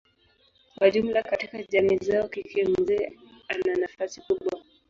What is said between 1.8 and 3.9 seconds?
zao kike mzee ana